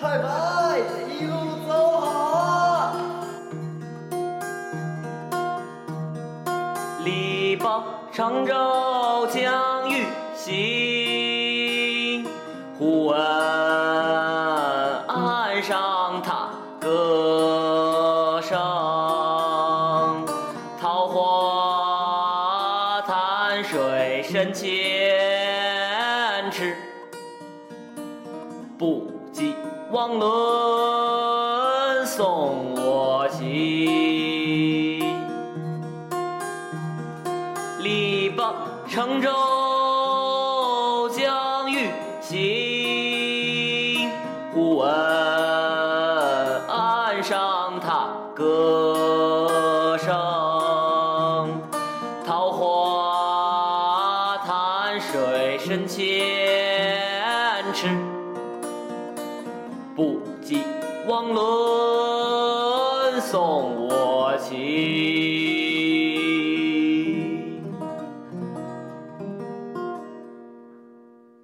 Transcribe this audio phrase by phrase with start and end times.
[0.00, 0.78] 太白，
[1.10, 1.34] 一路
[1.66, 2.94] 走好啊！
[7.04, 7.82] 力保
[8.12, 12.24] 常州将欲行，
[12.78, 13.18] 忽闻
[15.08, 18.56] 岸上踏歌声。
[20.80, 24.68] 桃花潭水深千
[26.52, 26.76] 尺，
[28.78, 29.54] 不及
[29.92, 33.46] 汪伦送我行。
[37.78, 38.52] 力保
[38.88, 39.30] 乘舟
[41.10, 41.88] 将欲
[42.20, 44.10] 行，
[44.52, 44.90] 忽闻
[46.66, 50.12] 岸上踏歌声。
[52.26, 56.04] 桃花潭水深千
[57.72, 57.86] 尺，
[59.98, 60.62] 不及
[61.08, 65.77] 汪伦送我情。